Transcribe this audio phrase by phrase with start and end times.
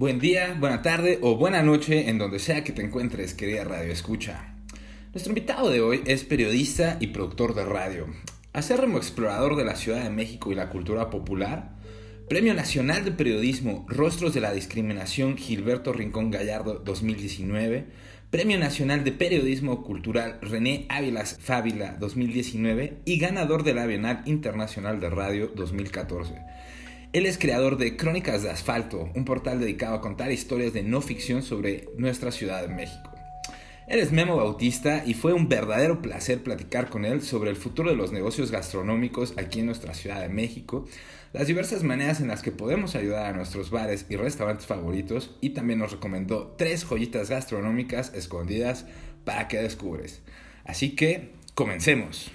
[0.00, 3.92] Buen día, buena tarde o buena noche en donde sea que te encuentres, querida Radio
[3.92, 4.54] Escucha.
[5.12, 8.06] Nuestro invitado de hoy es periodista y productor de radio,
[8.54, 11.76] acérrimo explorador de la Ciudad de México y la cultura popular,
[12.30, 17.84] Premio Nacional de Periodismo Rostros de la Discriminación Gilberto Rincón Gallardo 2019,
[18.30, 24.98] Premio Nacional de Periodismo Cultural René Ávilas Fábila 2019 y ganador de la Bienal Internacional
[24.98, 26.36] de Radio 2014.
[27.12, 31.00] Él es creador de Crónicas de Asfalto, un portal dedicado a contar historias de no
[31.00, 33.10] ficción sobre nuestra Ciudad de México.
[33.88, 37.90] Él es Memo Bautista y fue un verdadero placer platicar con él sobre el futuro
[37.90, 40.86] de los negocios gastronómicos aquí en nuestra Ciudad de México,
[41.32, 45.50] las diversas maneras en las que podemos ayudar a nuestros bares y restaurantes favoritos y
[45.50, 48.86] también nos recomendó tres joyitas gastronómicas escondidas
[49.24, 50.22] para que descubres.
[50.64, 52.30] Así que, comencemos.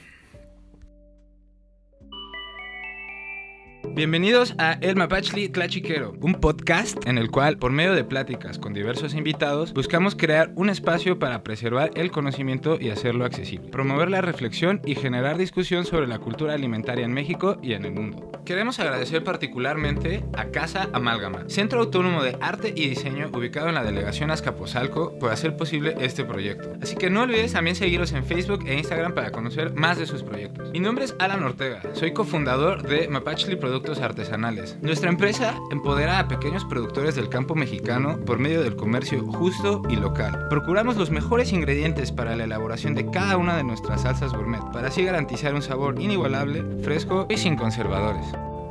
[3.96, 8.74] Bienvenidos a El Mapachli Tlachiquero, un podcast en el cual, por medio de pláticas con
[8.74, 14.20] diversos invitados, buscamos crear un espacio para preservar el conocimiento y hacerlo accesible, promover la
[14.20, 18.34] reflexión y generar discusión sobre la cultura alimentaria en México y en el mundo.
[18.44, 23.84] Queremos agradecer particularmente a Casa Amálgama, Centro Autónomo de Arte y Diseño ubicado en la
[23.86, 26.74] delegación Azcapotzalco, por hacer posible este proyecto.
[26.82, 30.22] Así que no olvides también seguirlos en Facebook e Instagram para conocer más de sus
[30.22, 30.70] proyectos.
[30.72, 33.56] Mi nombre es Alan Ortega, soy cofundador de Mapachli
[33.86, 34.78] Artesanales.
[34.82, 39.96] Nuestra empresa empodera a pequeños productores del campo mexicano por medio del comercio justo y
[39.96, 40.48] local.
[40.50, 44.88] Procuramos los mejores ingredientes para la elaboración de cada una de nuestras salsas gourmet, para
[44.88, 48.26] así garantizar un sabor inigualable, fresco y sin conservadores.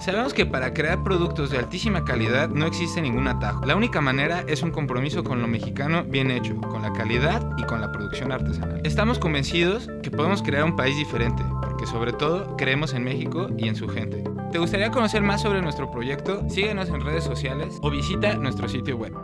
[0.04, 3.64] Sabemos que para crear productos de altísima calidad no existe ningún atajo.
[3.64, 7.62] La única manera es un compromiso con lo mexicano bien hecho, con la calidad y
[7.62, 8.82] con la producción artesanal.
[8.84, 13.66] Estamos convencidos que podemos crear un país diferente, porque sobre todo creemos en México y
[13.66, 14.22] en su gente.
[14.52, 16.44] ¿Te gustaría conocer más sobre nuestro proyecto?
[16.50, 19.14] Síguenos en redes sociales o visita nuestro sitio web.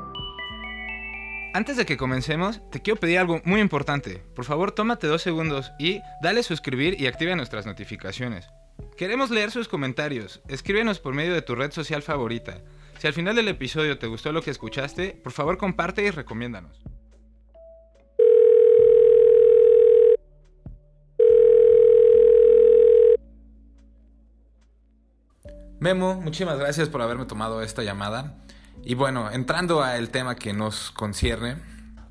[1.52, 4.24] Antes de que comencemos, te quiero pedir algo muy importante.
[4.34, 8.48] Por favor, tómate dos segundos y dale suscribir y activa nuestras notificaciones.
[9.00, 10.42] Queremos leer sus comentarios.
[10.46, 12.58] Escríbenos por medio de tu red social favorita.
[12.98, 16.78] Si al final del episodio te gustó lo que escuchaste, por favor comparte y recomiéndanos.
[25.78, 28.36] Memo, muchísimas gracias por haberme tomado esta llamada.
[28.84, 31.56] Y bueno, entrando al tema que nos concierne,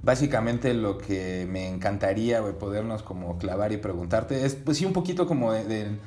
[0.01, 5.27] básicamente lo que me encantaría podernos como clavar y preguntarte es, pues sí, un poquito
[5.27, 5.99] como de,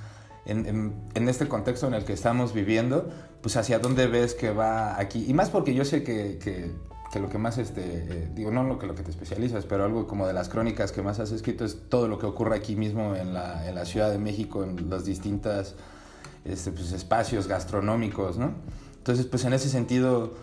[0.44, 3.08] en, este contexto en el que estamos viviendo,
[3.40, 5.24] pues hacia dónde ves que va aquí.
[5.28, 8.78] Y más porque yo sé que, que, lo que más, este, eh, digo, no lo
[8.78, 11.64] que, lo que te especializas, pero algo como de las crónicas que más has escrito
[11.64, 14.88] es todo lo que ocurre aquí mismo en la, en la Ciudad de México, en
[14.88, 15.74] las distintas
[16.44, 18.54] este, pues, espacios gastronómicos, ¿no?
[18.96, 20.34] Entonces, pues en ese sentido,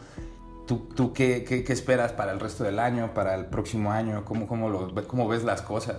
[0.67, 4.25] ¿tú, tú qué, qué, qué, esperas para el resto del año, para el próximo año?
[4.25, 5.95] ¿Cómo, cómo, lo, cómo ves las cosas?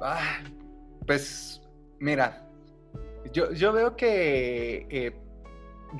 [0.00, 0.40] Ah,
[1.06, 1.60] pues,
[2.00, 2.45] mira,
[3.32, 5.12] yo, yo veo que eh,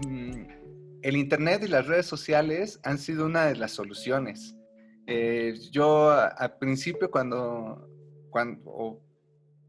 [0.07, 4.55] mm, el Internet y las redes sociales han sido una de las soluciones.
[5.07, 7.89] Eh, yo al principio cuando,
[8.31, 9.01] cuando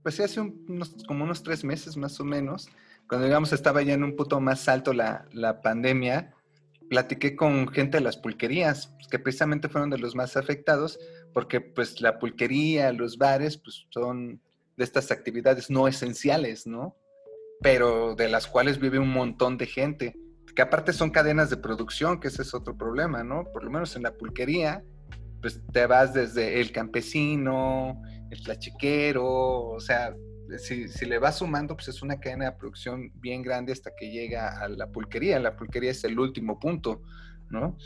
[0.02, 2.70] pues hace unos, como unos tres meses más o menos,
[3.08, 6.34] cuando digamos estaba ya en un punto más alto la, la pandemia,
[6.90, 11.00] platiqué con gente de las pulquerías, pues, que precisamente fueron de los más afectados,
[11.34, 14.42] porque pues la pulquería, los bares, pues son
[14.76, 16.96] de estas actividades no esenciales, ¿no?
[17.62, 20.16] Pero de las cuales vive un montón de gente,
[20.56, 23.46] que aparte son cadenas de producción, que ese es otro problema, ¿no?
[23.54, 24.84] Por lo menos en la pulquería,
[25.42, 28.02] pues te vas desde el campesino,
[28.32, 30.16] el tlachiquero, o sea,
[30.58, 34.60] si, le vas sumando, pues es una cadena de producción bien grande hasta que llega
[34.60, 35.40] a la pulquería.
[35.40, 37.02] La pulquería es el último punto,
[37.50, 37.78] ¿no?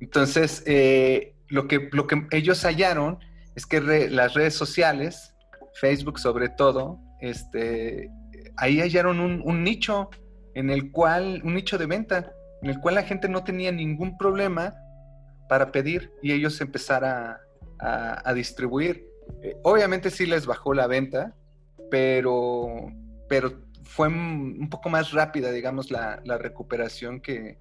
[0.00, 3.18] Entonces, eh, lo, que, lo que ellos hallaron
[3.54, 5.34] es que las redes sociales,
[5.80, 8.08] Facebook sobre todo, este,
[8.56, 10.10] ahí hallaron un, nicho
[10.54, 12.32] en el cual, un nicho de venta,
[12.62, 14.74] en el cual la gente no tenía ningún problema
[15.48, 17.36] para pedir y ellos empezaron
[17.80, 19.06] a, distribuir.
[19.42, 21.34] Eh, obviamente sí les bajó la venta,
[21.90, 22.90] pero,
[23.28, 27.58] pero fue un poco más rápida, digamos, la, recuperación que,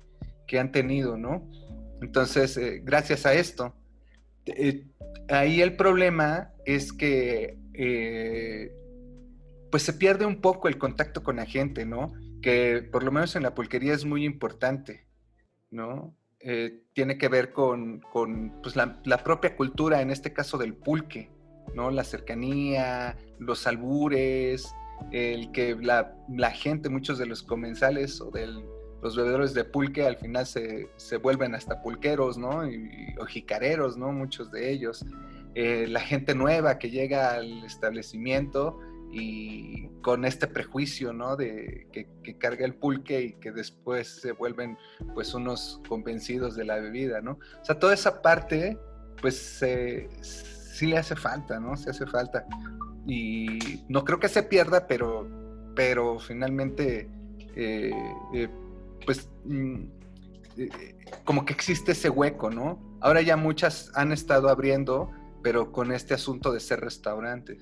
[0.58, 1.50] han tenido, ¿no?
[2.02, 3.74] Entonces, eh, gracias a esto.
[4.46, 4.86] Eh,
[5.30, 7.58] ahí el problema es que
[9.74, 12.14] pues se pierde un poco el contacto con la gente, ¿no?
[12.44, 15.08] Que por lo menos en la pulquería es muy importante,
[15.72, 16.16] ¿no?
[16.94, 18.04] tiene que ver con,
[18.62, 21.32] pues, la, la, propia cultura, en este caso del pulque,
[21.74, 21.90] ¿no?
[21.90, 24.72] La cercanía, los albures,
[25.12, 28.64] el que la, gente, muchos de los comensales o del,
[29.02, 32.70] los bebedores de pulque al final se, se vuelven hasta pulqueros, ¿no?
[32.70, 34.12] Y, o jicareros, ¿no?
[34.12, 35.04] Muchos de ellos.
[35.56, 38.80] Eh, la gente nueva que llega al establecimiento
[39.14, 41.36] y con este prejuicio, ¿no?
[41.36, 44.78] De que, carga el pulque y que después se vuelven
[45.14, 47.34] pues unos convencidos de la bebida, ¿no?
[47.62, 48.78] O sea, toda esa parte
[49.22, 49.62] pues
[50.22, 51.78] sí le hace falta, ¿no?
[51.78, 52.46] Se hace falta.
[53.06, 55.28] Y no creo que se pierda, pero,
[55.76, 57.08] pero finalmente
[57.56, 57.92] eh,
[58.34, 58.50] eh,
[59.06, 59.84] pues mm,
[61.24, 62.98] como que existe ese hueco, ¿no?
[63.00, 65.12] Ahora ya muchas han estado abriendo,
[65.44, 67.60] pero con este asunto de ser restaurante,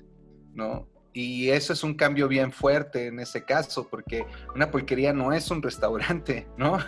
[0.54, 0.91] ¿no?
[1.14, 4.24] Y eso es un cambio bien fuerte en ese caso, porque
[4.54, 6.78] una pulquería no es un restaurante, ¿no?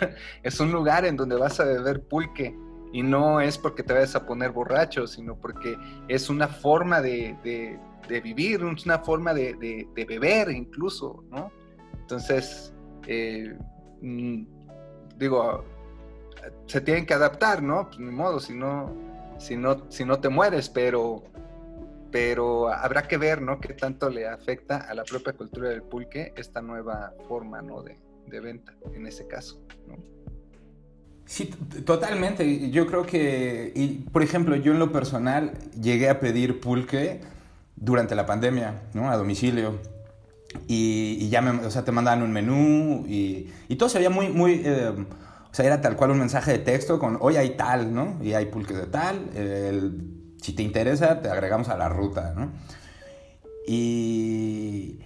[0.41, 2.55] Es un lugar en donde vas a beber pulque
[2.91, 5.77] y no es porque te vayas a poner borracho, sino porque
[6.07, 7.77] es una forma de,
[8.23, 11.51] vivir, una forma de, beber incluso, ¿no?
[11.99, 12.73] Entonces,
[13.05, 13.57] eh,
[14.01, 14.45] mm,
[15.17, 15.65] digo,
[16.67, 17.87] se tienen que adaptar, ¿no?
[17.87, 18.95] Pues ni modo, si no,
[19.37, 21.23] si no, si no te mueres, pero
[22.15, 23.59] pero habrá que ver, ¿no?
[23.59, 27.83] Qué tanto le afecta a la propia cultura del pulque esta nueva forma, ¿no?
[27.83, 29.97] De, venta, en ese caso, ¿no?
[31.25, 31.47] Sí,
[31.85, 32.71] totalmente.
[32.71, 37.19] Yo creo que, y, por ejemplo, yo en lo personal llegué a pedir pulque
[37.75, 39.11] durante la pandemia, ¿no?
[39.11, 39.81] A domicilio.
[40.69, 44.29] Y, ya me, o sea, te mandaban un menú y, y todo se veía muy,
[44.29, 47.93] muy, eh, o sea, era tal cual un mensaje de texto con, hoy hay tal,
[47.93, 48.17] ¿no?
[48.23, 52.51] Y hay pulque de tal, el si te interesa, te agregamos a la ruta, ¿no?
[53.67, 54.99] Y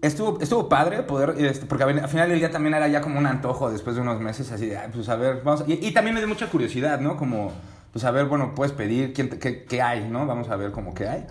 [0.00, 3.26] estuvo, estuvo padre poder, este, porque al final del día también era ya como un
[3.26, 6.28] antojo después de unos meses, así de, pues a ver, vamos, y, también me dio
[6.28, 7.18] mucha curiosidad, ¿no?
[7.18, 7.52] Como,
[7.92, 10.26] pues a ver, bueno, puedes pedir qué, qué hay, ¿no?
[10.26, 11.26] Vamos a ver cómo qué hay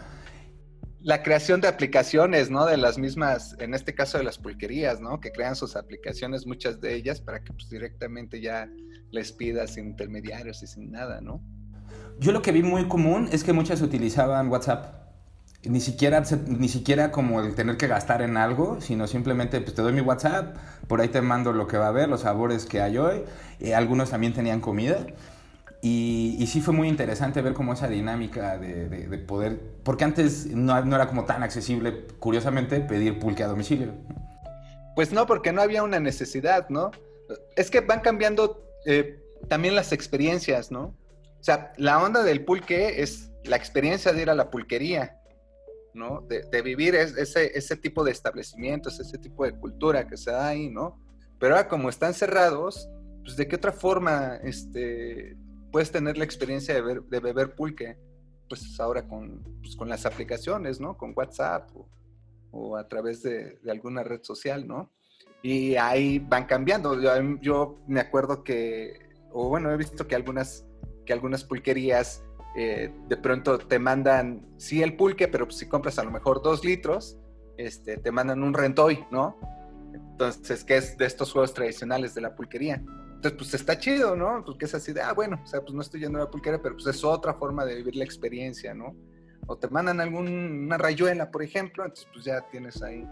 [1.01, 2.65] la creación de aplicaciones, ¿no?
[2.65, 5.21] De las mismas, en este caso de las pulquerías, ¿no?
[5.21, 8.69] Que crean sus aplicaciones, muchas de ellas, para que pues, directamente ya
[9.09, 11.41] les pidas sin intermediarios y sin nada, ¿no?
[12.19, 14.93] Yo lo que vi muy común es que muchas utilizaban WhatsApp.
[15.63, 19.81] Ni siquiera, ni siquiera como el tener que gastar en algo, sino simplemente pues te
[19.81, 20.55] doy mi WhatsApp,
[20.87, 23.23] por ahí te mando lo que va a haber, los sabores que hay hoy.
[23.61, 25.05] Eh, algunos también tenían comida.
[25.81, 31.07] Y, sí fue muy interesante ver como esa dinámica de, poder, porque antes no, era
[31.07, 33.93] como tan accesible, curiosamente, pedir pulque a domicilio.
[34.95, 36.91] Pues no, porque no había una necesidad, ¿no?
[37.55, 40.93] Es que van cambiando eh, también las experiencias, ¿no?
[41.39, 45.19] O sea, la onda del pulque es la experiencia de ir a la pulquería,
[45.93, 46.21] ¿no?
[46.21, 50.69] De, vivir ese, ese tipo de establecimientos, ese tipo de cultura que se da ahí,
[50.69, 50.99] ¿no?
[51.39, 52.89] Pero ahora como están cerrados,
[53.23, 55.37] pues de qué otra forma este,
[55.71, 57.97] puedes tener la experiencia de, de beber pulque,
[58.49, 60.97] pues ahora con, pues con, las aplicaciones, ¿no?
[60.97, 61.69] Con WhatsApp
[62.51, 64.91] o, a través de, de, alguna red social, ¿no?
[65.41, 66.99] Y ahí van cambiando.
[66.99, 68.99] Yo, yo me acuerdo que,
[69.31, 70.65] o bueno, he visto que algunas
[71.13, 72.23] algunas pulquerías
[72.55, 76.41] eh, de pronto te mandan, sí el pulque, pero pues si compras a lo mejor
[76.41, 77.17] dos litros,
[77.57, 79.37] este, te mandan un rentoy, ¿no?
[79.93, 82.83] Entonces, que es de estos juegos tradicionales de la pulquería.
[83.15, 84.43] Entonces, pues está chido, ¿no?
[84.45, 86.61] Porque es así de, ah, bueno, o sea, pues no estoy yendo a la pulquería,
[86.61, 88.95] pero pues es otra forma de vivir la experiencia, ¿no?
[89.45, 93.07] O te mandan alguna rayuela, por ejemplo, entonces pues ya tienes ahí.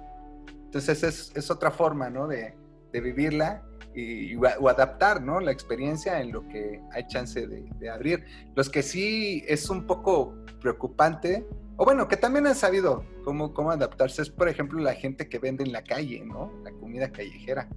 [0.48, 2.28] Entonces es, es otra forma, ¿no?
[2.28, 2.56] De,
[2.92, 3.67] de vivirla
[3.98, 5.40] y, o adaptar ¿no?
[5.40, 8.24] la experiencia en lo que hay chance de, abrir.
[8.56, 13.71] Los que sí es un poco preocupante, o bueno, que también han sabido cómo, cómo
[13.71, 16.52] adaptarse, es por ejemplo la gente que vende en la calle, ¿no?
[16.64, 17.68] La comida callejera,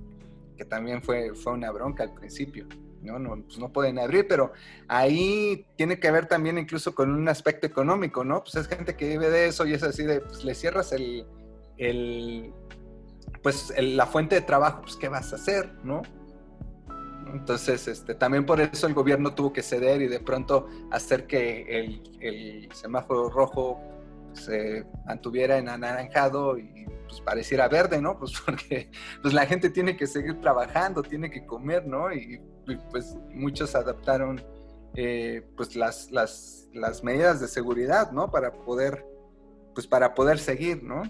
[0.56, 2.66] que también fue, fue una bronca al principio.
[3.02, 3.18] ¿no?
[3.18, 4.52] No, pues no pueden abrir, pero
[4.86, 8.42] ahí tiene que ver también incluso con un aspecto económico, ¿no?
[8.42, 11.24] Pues es gente que vive de eso y es así de, pues le cierras el,
[11.78, 12.52] el,
[13.42, 16.02] pues la fuente de trabajo, pues ¿qué vas a hacer, no?
[17.32, 22.00] Entonces, este, también por eso el gobierno tuvo que ceder y de pronto hacer que
[22.20, 23.80] el, semáforo rojo
[24.32, 28.18] se mantuviera en anaranjado y pues pareciera verde, ¿no?
[28.18, 28.90] Pues porque
[29.22, 32.12] pues, la gente tiene que seguir trabajando, tiene que comer, ¿no?
[32.12, 32.40] Y,
[32.92, 34.40] pues muchos adaptaron
[34.94, 38.30] eh, pues las, las, las medidas de seguridad, ¿no?
[38.30, 39.04] Para poder,
[39.74, 41.02] pues para poder seguir, ¿no?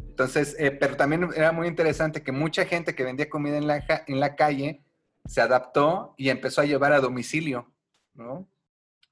[0.00, 3.82] Entonces, eh, pero también era muy interesante que mucha gente que vendía comida en la,
[4.06, 4.82] en la calle
[5.26, 7.72] se adaptó y empezó a llevar a domicilio,
[8.14, 8.48] ¿no?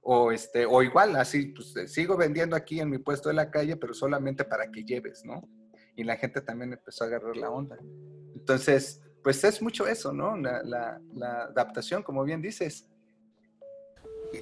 [0.00, 3.50] O, este, o igual, así, pues eh, sigo vendiendo aquí en mi puesto de la
[3.50, 5.48] calle, pero solamente para que lleves, ¿no?
[5.96, 7.76] Y la gente también empezó a agarrar la onda.
[8.34, 10.36] Entonces, pues es mucho eso, ¿no?
[10.36, 12.88] La, la, la adaptación, como bien dices.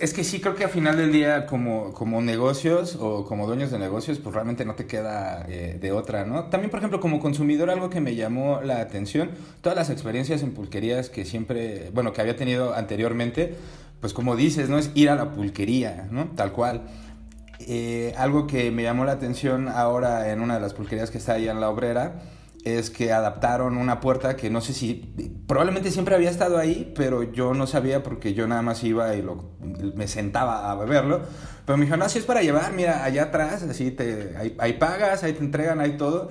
[0.00, 3.70] Es que sí, creo que al final del día, como, como negocios o como dueños
[3.70, 6.44] de negocios, pues realmente no te queda eh, de otra, ¿no?
[6.44, 10.52] También, por ejemplo, como consumidor, algo que me llamó la atención, todas las experiencias en
[10.52, 13.54] pulquerías que siempre, bueno, que había tenido anteriormente,
[14.00, 14.78] pues como dices, ¿no?
[14.78, 16.26] Es ir a la pulquería, ¿no?
[16.34, 16.82] Tal cual.
[17.60, 21.34] Eh, algo que me llamó la atención ahora en una de las pulquerías que está
[21.34, 22.20] ahí en La Obrera,
[22.64, 24.94] es que adaptaron una puerta que no sé si
[25.46, 29.24] probablemente siempre había estado ahí, pero yo no sabía porque yo nada más iba y
[29.94, 31.22] me sentaba a beberlo.
[31.66, 35.24] Pero me dijo, no, si es para llevar, mira, allá atrás, así te, ahí, pagas,
[35.24, 36.30] ahí te entregan, ahí todo.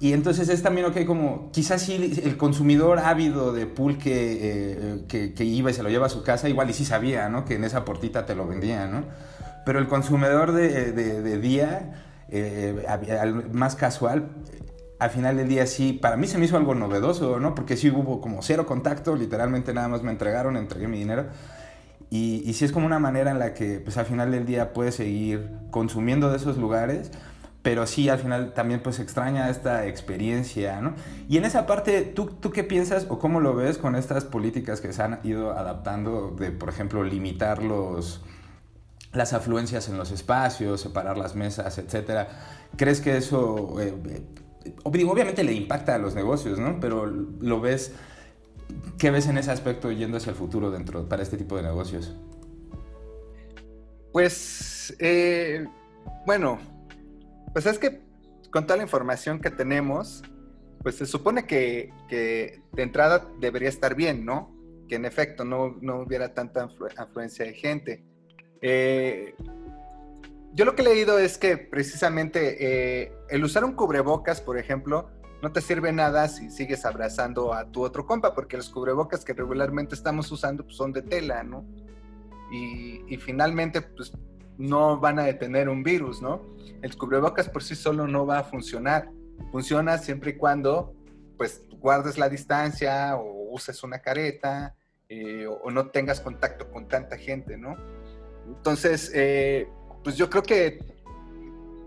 [0.00, 5.34] Y entonces es también, ok, como quizás sí el consumidor ávido de pulque eh, que,
[5.34, 7.44] que, iba y se lo lleva a su casa, igual y sí sabía, ¿no?
[7.44, 9.04] Que en esa portita te lo vendían, ¿no?
[9.64, 12.86] Pero el consumidor de, de, día, eh,
[13.52, 14.28] más casual,
[14.98, 17.54] al final del día sí, para mí se me hizo algo novedoso, ¿no?
[17.54, 21.26] Porque sí hubo como cero contacto, literalmente nada más me entregaron, entregué mi dinero.
[22.10, 24.72] Y, y sí es como una manera en la que, pues al final del día
[24.72, 27.10] puedes seguir consumiendo de esos lugares,
[27.64, 30.94] pero sí al final también pues extraña esta experiencia, ¿no?
[31.30, 34.82] Y en esa parte, ¿tú, ¿tú qué piensas o cómo lo ves con estas políticas
[34.82, 38.22] que se han ido adaptando de, por ejemplo, limitar los,
[39.14, 42.28] las afluencias en los espacios, separar las mesas, etcétera?
[42.76, 43.94] ¿Crees que eso eh,
[44.84, 46.78] obviamente le impacta a los negocios, ¿no?
[46.80, 47.92] Pero lo ves,
[48.98, 52.14] ¿qué ves en ese aspecto yendo hacia el futuro dentro para este tipo de negocios?
[54.12, 55.66] Pues, eh,
[56.26, 56.58] bueno,
[57.52, 58.00] pues es que
[58.50, 60.22] con toda la información que tenemos,
[60.82, 64.54] pues se supone que, de entrada debería estar bien, ¿no?
[64.88, 68.04] Que en efecto no, no hubiera tanta afluencia de gente.
[68.62, 69.34] Eh,
[70.54, 75.10] yo lo que he leído es que precisamente eh, el usar un cubrebocas, por ejemplo,
[75.42, 79.32] no te sirve nada si sigues abrazando a tu otro compa, porque los cubrebocas que
[79.32, 81.66] regularmente estamos usando pues, son de tela, ¿no?
[82.52, 84.12] Y, finalmente, pues
[84.56, 86.40] no van a detener un virus, ¿no?
[86.82, 89.10] El cubrebocas por sí solo no va a funcionar.
[89.50, 90.94] Funciona siempre y cuando,
[91.36, 94.76] pues, guardes la distancia o uses una careta
[95.08, 97.76] eh, o, no tengas contacto con tanta gente, ¿no?
[98.46, 99.68] Entonces, eh,
[100.04, 100.78] pues yo creo que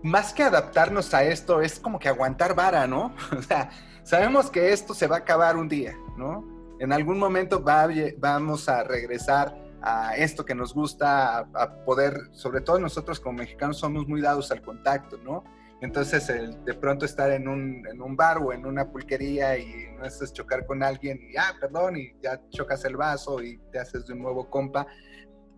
[0.02, 3.14] más que adaptarnos a esto, es como que aguantar vara, ¿no?
[3.38, 3.70] O sea,
[4.02, 6.44] sabemos que esto se va a acabar un día, ¿no?
[6.80, 12.78] En algún momento vamos a regresar a esto que nos gusta, a, poder, sobre todo
[12.78, 15.44] nosotros como mexicanos somos muy dados al contacto, ¿no?
[15.80, 20.32] Entonces, de pronto estar en un, en bar o en una pulquería y no es
[20.32, 24.14] chocar con alguien y, ah, perdón, y ya chocas el vaso y te haces de
[24.14, 24.88] un nuevo compa,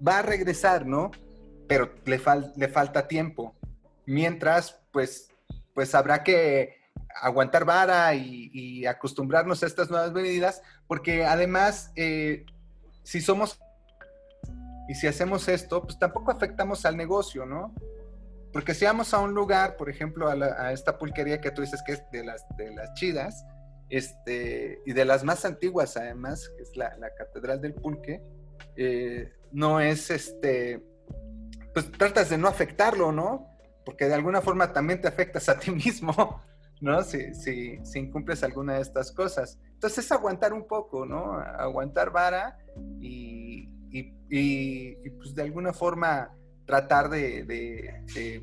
[0.06, 1.10] va a regresar, ¿no?
[1.70, 2.20] Pero le,
[2.56, 3.54] le falta tiempo.
[4.04, 5.28] Mientras, pues,
[5.72, 6.80] pues habrá que
[7.22, 12.44] aguantar vara y, acostumbrarnos a estas nuevas medidas, porque además, eh,
[13.04, 13.60] si somos
[14.88, 17.72] y si hacemos esto, pues tampoco afectamos al negocio, ¿no?
[18.52, 21.92] Porque si vamos a un lugar, por ejemplo, a, esta pulquería que tú dices que
[21.92, 23.46] es de las, de las chidas,
[23.90, 28.20] este, y de las más antiguas además, que es la, Catedral del Pulque,
[28.74, 30.89] eh, no es este,
[31.72, 33.46] pues tratas de no afectarlo, ¿no?
[33.84, 36.42] Porque de alguna forma también te afectas a ti mismo,
[36.80, 37.02] ¿no?
[37.02, 39.58] Si, si, si incumples alguna de estas cosas.
[39.74, 41.38] Entonces es aguantar un poco, ¿no?
[41.38, 42.58] Aguantar vara
[43.00, 46.30] y, y, pues de alguna forma
[46.66, 48.42] tratar de, de,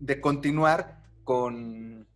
[0.00, 2.06] de, continuar con,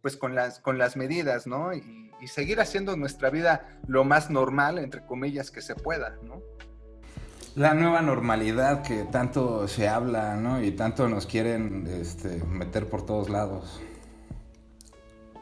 [0.00, 1.72] pues con las, con las medidas, ¿no?
[1.74, 6.42] Y, y seguir haciendo nuestra vida lo más normal, entre comillas, que se pueda, ¿no?
[7.56, 10.62] La nueva normalidad que tanto se habla, ¿no?
[10.62, 13.80] Y tanto nos quieren este, meter por todos lados.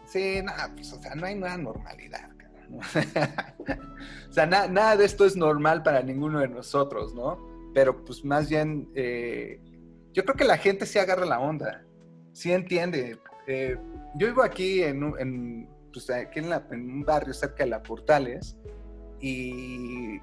[0.06, 2.30] Sí, nada, pues, o sea, no hay nueva normalidad.
[2.70, 2.78] ¿no?
[4.30, 7.38] o sea, nada de esto es normal para ninguno de nosotros, ¿no?
[7.74, 9.60] Pero pues más bien, eh,
[10.12, 11.84] yo creo que la gente sí agarra la onda,
[12.32, 13.18] sí entiende.
[13.46, 13.76] Eh,
[14.16, 18.56] yo vivo aquí en, pues, aquí en, en un barrio cerca de la Portales
[19.20, 20.20] y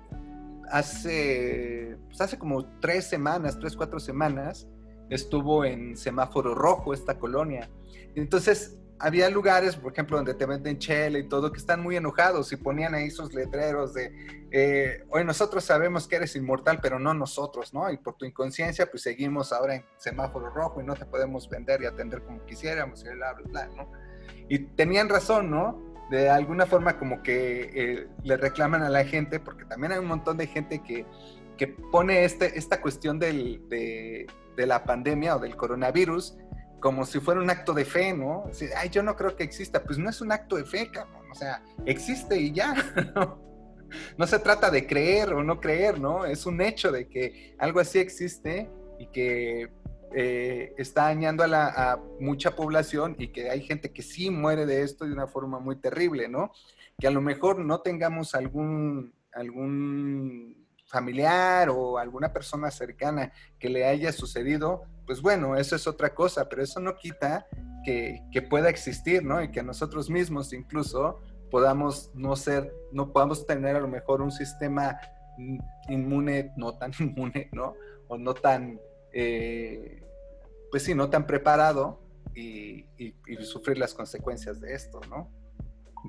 [0.69, 4.67] hace, pues hace como tres semanas, tres, cuatro semanas,
[5.09, 7.69] estuvo en semáforo rojo esta colonia.
[8.15, 12.51] Entonces, había lugares, por ejemplo, donde te venden chela y todo, que están muy enojados
[12.53, 17.13] y ponían ahí sus letreros de, eh, hoy nosotros sabemos que eres inmortal, pero no
[17.13, 17.91] nosotros, ¿no?
[17.91, 21.81] Y por tu inconsciencia, pues seguimos ahora en semáforo rojo y no te podemos vender
[21.81, 23.91] y atender como quisiéramos y bla, bla, bla, ¿no?
[24.47, 25.94] Y tenían razón, ¿no?
[26.09, 30.07] De alguna forma como que eh, le reclaman a la gente, porque también hay un
[30.07, 31.05] montón de gente que,
[31.57, 36.37] que pone este, esta cuestión del, de, la pandemia o del coronavirus
[36.79, 38.43] como si fuera un acto de fe, ¿no?
[38.77, 39.83] Ay, yo no creo que exista.
[39.83, 41.23] Pues no es un acto de fe, cabrón.
[41.31, 42.75] O sea, existe y ya.
[44.17, 46.25] no se trata de creer o no creer, ¿no?
[46.25, 48.69] Es un hecho de que algo así existe
[48.99, 49.71] y que
[50.13, 54.81] eh, está dañando a, la, mucha población y que hay gente que sí muere de
[54.81, 56.51] esto de una forma muy terrible, ¿no?
[56.99, 63.85] Que a lo mejor no tengamos algún, algún familiar o alguna persona cercana que le
[63.85, 67.47] haya sucedido, pues bueno, eso es otra cosa, pero eso no quita
[67.83, 69.43] que, que pueda existir, ¿no?
[69.43, 71.21] Y que nosotros mismos incluso
[71.51, 74.99] podamos no ser, no podamos tener a lo mejor un sistema
[75.89, 77.75] inmune, no tan inmune, ¿no?
[78.07, 78.79] O no tan,
[79.15, 80.03] eh,
[80.69, 82.01] pues sí, no tan preparado
[82.35, 82.85] y,
[83.43, 85.31] sufrir las consecuencias de esto, ¿no?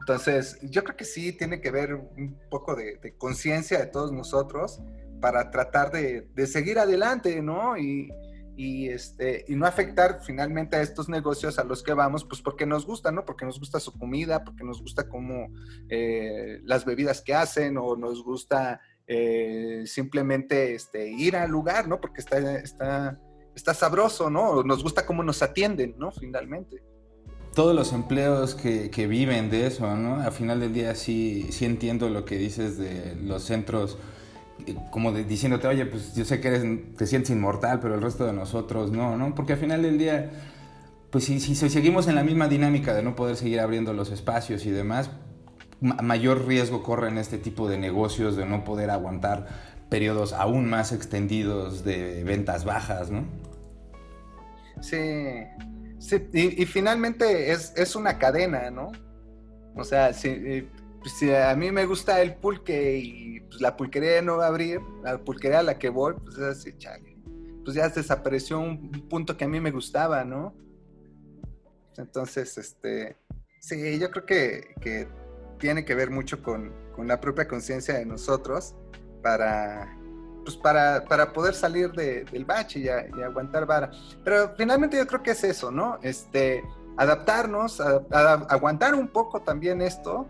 [0.00, 4.80] Entonces, yo creo que sí tiene que ver un poco de, conciencia de todos nosotros
[5.20, 7.78] para tratar de, de seguir adelante, ¿no?
[7.78, 8.10] Y,
[8.56, 12.64] y, este, y no afectar finalmente a estos negocios a los que vamos, pues porque
[12.64, 13.24] nos gusta, ¿no?
[13.24, 15.48] Porque nos gusta su comida, porque nos gusta cómo
[15.90, 22.00] eh, las bebidas que hacen o nos gusta eh, simplemente este, ir al lugar, ¿no?
[22.00, 24.62] Porque está, sabroso, ¿no?
[24.64, 26.10] Nos gusta cómo nos atienden, ¿no?
[26.10, 26.82] Finalmente.
[27.54, 30.16] Todos los empleos que, viven de eso, ¿no?
[30.20, 33.96] A final del día sí, entiendo lo que dices de los centros
[34.90, 36.64] como diciéndote, oye, pues yo sé que eres,
[36.96, 39.34] te sientes inmortal, pero el resto de nosotros no, ¿no?
[39.34, 40.30] Porque al final del día,
[41.10, 44.64] pues si, si, seguimos en la misma dinámica de no poder seguir abriendo los espacios
[44.64, 45.10] y demás,
[45.80, 49.46] mayor riesgo corre en este tipo de negocios de no poder aguantar
[49.90, 53.24] periodos aún más extendidos de ventas bajas, ¿no?
[54.80, 55.44] Sí,
[55.98, 58.92] sí y, finalmente es, es, una cadena, ¿no?
[59.74, 60.68] O sea, si,
[61.00, 64.48] pues, si a mí me gusta el pulque y pues, la pulquería no va a
[64.48, 67.16] abrir, la pulquería a la que voy, pues es así, chale.
[67.64, 70.54] Pues ya desapareció un punto que a mí me gustaba, ¿no?
[71.96, 73.16] Entonces, este,
[73.60, 75.08] sí, yo creo que,
[75.58, 78.74] tiene que ver mucho con, la propia conciencia de nosotros
[79.22, 79.94] para,
[80.44, 83.90] pues para, para poder salir del bache y, aguantar vara.
[84.24, 85.98] Pero finalmente yo creo que es eso, ¿no?
[86.02, 86.64] Este,
[86.96, 90.26] adaptarnos, aguantar un poco también esto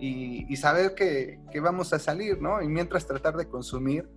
[0.00, 2.62] y, saber que, vamos a salir, ¿no?
[2.62, 4.08] Y mientras tratar de consumir,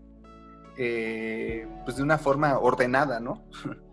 [0.77, 3.45] eh, pues de una forma ordenada, ¿no?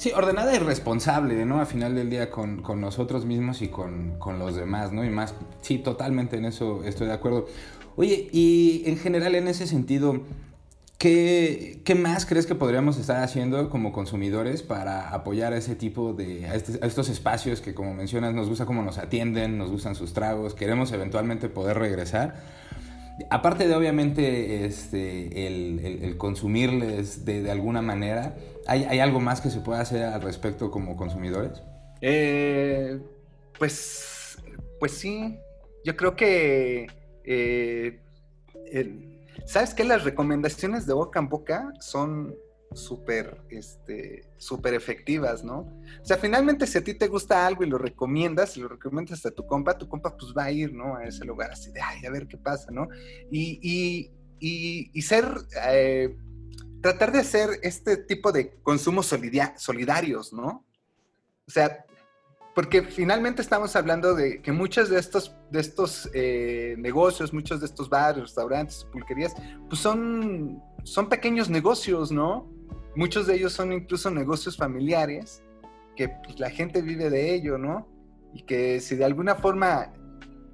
[0.00, 1.60] Sí, ordenada y responsable, ¿no?
[1.60, 5.04] A final del día con, nosotros mismos y con, los demás, ¿no?
[5.04, 7.48] Y más, sí, totalmente en eso estoy de acuerdo.
[7.96, 10.22] Oye, y en general en ese sentido,
[10.96, 16.14] ¿Qué, ¿Qué, más crees que podríamos estar haciendo como consumidores para apoyar a ese tipo
[16.14, 19.94] de, a, este, estos espacios que como mencionas nos gusta cómo nos atienden, nos gustan
[19.94, 22.40] sus tragos, queremos eventualmente poder regresar?
[23.28, 29.60] Aparte de obviamente este, el, consumirles de, alguna manera, ¿hay, ¿hay, algo más que se
[29.60, 31.62] pueda hacer al respecto como consumidores?
[32.00, 33.00] Eh,
[33.58, 34.38] pues,
[34.78, 35.38] pues sí,
[35.84, 36.86] yo creo que
[37.24, 38.00] eh,
[39.44, 39.84] ¿Sabes qué?
[39.84, 42.34] Las recomendaciones de boca en boca son
[42.72, 45.60] súper este, súper efectivas, ¿no?
[46.00, 49.26] O sea, finalmente si a ti te gusta algo y lo recomiendas, y lo recomiendas
[49.26, 50.96] a tu compa, tu compa pues va a ir, ¿no?
[50.96, 52.86] A ese lugar así de, ay, a ver qué pasa, ¿no?
[53.30, 55.24] Y, y, ser,
[55.68, 56.16] eh,
[56.80, 60.64] tratar de hacer este tipo de consumos solidarios, ¿no?
[61.46, 61.84] O sea,
[62.54, 67.66] porque finalmente estamos hablando de que muchos de estos, de estos eh, negocios, muchos de
[67.66, 69.34] estos bares, restaurantes, pulquerías,
[69.68, 72.50] pues son, son pequeños negocios, ¿no?
[72.96, 75.42] Muchos de ellos son incluso negocios familiares,
[75.96, 77.88] que pues, la gente vive de ello, ¿no?
[78.34, 79.92] Y que si de alguna forma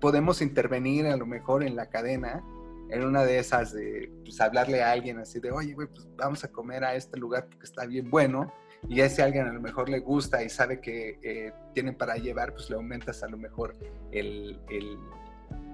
[0.00, 2.44] podemos intervenir a lo mejor en la cadena,
[2.90, 6.44] en una de esas de pues, hablarle a alguien así de, oye, güey, pues vamos
[6.44, 8.52] a comer a este lugar porque está bien bueno
[8.88, 12.16] y a ese alguien a lo mejor le gusta y sabe que eh, tienen para
[12.16, 13.76] llevar, pues le aumentas a lo mejor
[14.12, 14.60] el,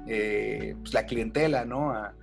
[0.07, 1.93] eh, pues la clientela, ¿no?
[1.93, 2.15] A,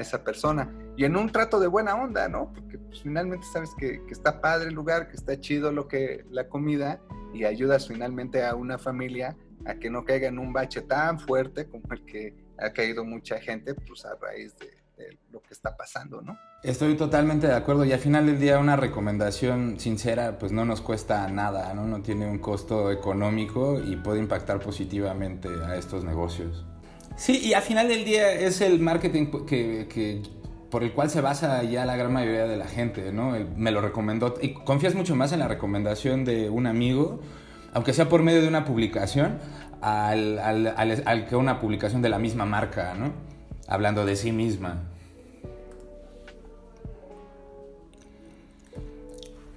[0.00, 0.68] esa persona.
[0.96, 2.52] Y en un trato de buena onda, ¿no?
[2.52, 6.48] Porque pues, finalmente sabes que, está padre el lugar, que está chido lo que, la
[6.48, 7.00] comida
[7.32, 11.68] y ayudas finalmente a una familia a que no caiga en un bache tan fuerte
[11.68, 14.70] como el que ha caído mucha gente, pues a raíz de,
[15.30, 16.38] lo que está pasando, ¿no?
[16.62, 20.80] Estoy totalmente de acuerdo y al final del día una recomendación sincera pues no nos
[20.80, 21.86] cuesta nada, ¿no?
[21.86, 26.64] No tiene un costo económico y puede impactar positivamente a estos negocios.
[27.16, 30.22] Sí, y al final del día es el marketing que,
[30.70, 33.34] por el cual se basa ya la gran mayoría de la gente, ¿no?
[33.56, 37.20] me lo recomendó y confías mucho más en la recomendación de un amigo,
[37.72, 39.38] aunque sea por medio de una publicación,
[39.86, 43.26] al, al que una publicación de la misma marca, ¿no?
[43.66, 44.82] hablando de sí misma.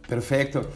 [0.08, 0.68] Perfecto.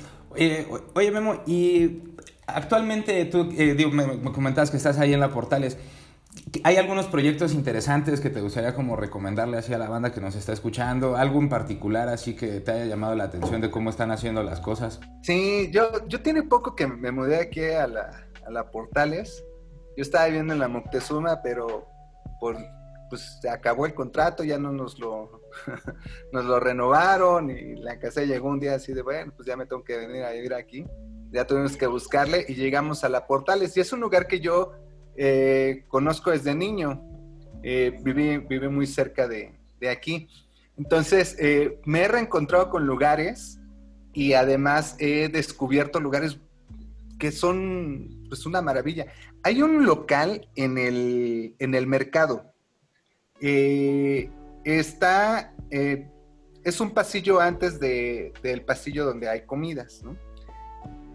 [0.94, 2.04] oye, Memo, y
[2.46, 5.78] actualmente tú eh, me, comentabas que estás ahí en la Portales.
[6.64, 10.36] ¿Hay algunos proyectos interesantes que te gustaría como recomendarle así a la banda que nos
[10.36, 11.16] está escuchando?
[11.16, 14.60] ¿Algo en particular así que te haya llamado la atención de cómo están haciendo las
[14.60, 15.00] cosas?
[15.22, 19.44] Sí, yo, yo tiene poco que me mudé aquí a la, a la Portales.
[19.96, 21.88] Yo estaba viviendo en la Moctezuma, pero
[23.10, 25.42] pues se acabó el contrato, ya no nos lo,
[26.34, 29.66] nos lo renovaron y la casa llegó un día así de, bueno, pues ya me
[29.66, 30.86] tengo que venir a vivir aquí.
[31.32, 33.76] Ya tuvimos que buscarle y llegamos a la Portales.
[33.78, 34.74] Y es un lugar que yo
[35.16, 37.02] eh, conozco desde niño.
[37.64, 39.54] Eh, viví, muy cerca de,
[39.90, 40.28] aquí.
[40.78, 43.60] Entonces, eh, me he reencontrado con lugares
[44.14, 46.40] y además he descubierto lugares
[47.20, 49.08] que son pues una maravilla.
[49.44, 52.54] Hay un local en el, en el mercado.
[54.64, 60.16] está, es un pasillo antes de, del pasillo donde hay comidas, ¿no?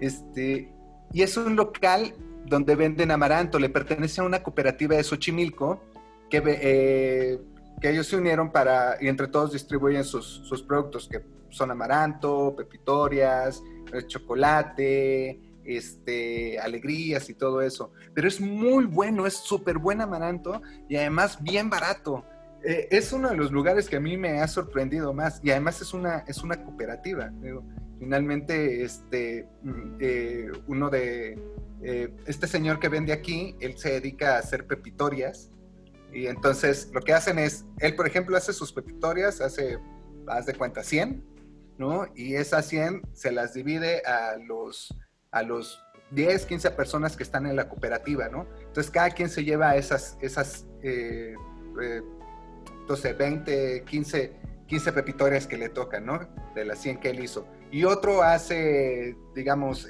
[0.01, 0.73] Este,
[1.13, 2.15] y es un local
[2.47, 5.83] donde venden amaranto, le pertenece a una cooperativa de Xochimilco
[6.31, 7.41] que, eh,
[7.81, 12.55] que ellos se unieron para, y entre todos distribuyen sus, sus productos, que son amaranto,
[12.57, 17.93] pepitorias, eh, chocolate, este, alegrías y todo eso.
[18.15, 22.25] Pero es muy bueno, es súper buen amaranto y además bien barato.
[22.65, 25.81] Eh, es uno de los lugares que a mí me ha sorprendido más y además
[25.81, 27.31] es una, es una cooperativa.
[27.99, 29.99] finalmente, este, mm,
[30.69, 31.37] uno de,
[31.83, 35.51] eh, este señor que vende aquí, él se dedica a hacer pepitorias.
[36.13, 39.79] Y entonces lo que hacen es, él por ejemplo hace sus pepitorias, hace,
[40.27, 41.23] haz de cuenta, 100,
[41.77, 42.07] ¿no?
[42.15, 44.95] Y esas 100 se las divide a los,
[45.31, 48.47] a los 10, 15 personas que están en la cooperativa, ¿no?
[48.61, 51.35] Entonces cada quien se lleva esas, esas eh,
[51.83, 52.03] eh,
[52.81, 54.37] entonces 20, 15,
[54.67, 56.21] 15 pepitorias que le tocan, ¿no?
[56.55, 57.47] De las 100 que él hizo.
[57.71, 59.87] Y otro hace, digamos,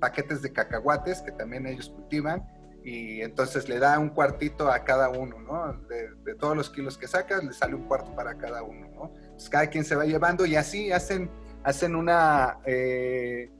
[0.00, 2.46] paquetes de cacahuates que también ellos cultivan
[2.88, 5.74] y entonces le da un cuartito a cada uno, ¿no?
[5.88, 9.12] De, todos los kilos que sacas, le sale un cuarto para cada uno, ¿no?
[9.32, 11.30] Pues cada quien se va llevando y así hacen,
[11.64, 13.50] hacen una, eh,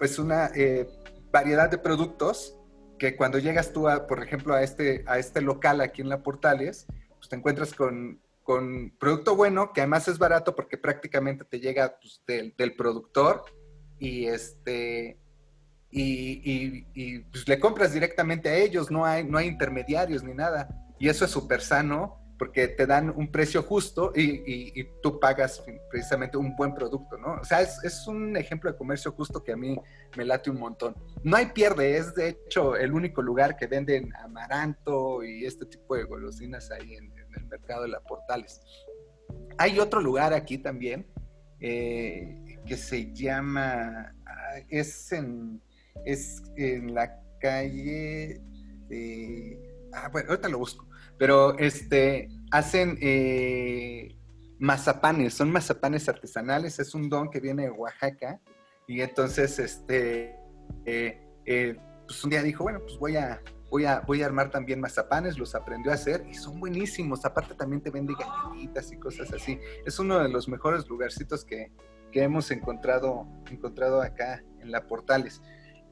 [0.00, 0.88] pues una eh,
[1.30, 2.56] variedad de productos
[2.98, 6.22] que cuando llegas tú, a, por ejemplo, a este, a este local aquí en La
[6.22, 6.86] Portales,
[7.18, 11.98] pues te encuentras con, con producto bueno, que además es barato porque prácticamente te llega
[12.00, 13.44] pues, del, del productor
[13.98, 15.20] y este
[15.90, 20.68] y, pues le compras directamente a ellos, no hay, no hay intermediarios ni nada.
[20.98, 26.38] Y eso es súper sano porque te dan un precio justo y, tú pagas precisamente
[26.38, 27.34] un buen producto, ¿no?
[27.34, 29.76] O sea, es, un ejemplo de comercio justo que a mí
[30.16, 30.96] me late un montón.
[31.22, 35.94] No hay pierde, es de hecho el único lugar que venden amaranto y este tipo
[35.96, 38.62] de golosinas ahí en, el mercado de las Portales.
[39.58, 41.06] Hay otro lugar aquí también
[41.60, 45.60] eh, que se llama, ah, es en
[46.06, 48.40] es en la calle
[49.92, 50.89] Ah, bueno, ahorita lo busco.
[51.20, 54.16] Pero este, hacen eh,
[54.58, 58.40] mazapanes, son mazapanes artesanales, es un don que viene de Oaxaca.
[58.88, 60.34] Y entonces, este,
[60.86, 64.50] eh, eh, pues un día dijo, bueno, pues voy a, voy a, voy a armar
[64.50, 67.22] también mazapanes, los aprendió a hacer y son buenísimos.
[67.26, 69.60] Aparte también te vende galletitas y cosas así.
[69.84, 71.70] Es uno de los mejores lugarcitos que,
[72.12, 75.42] que hemos encontrado, encontrado acá en la Portales.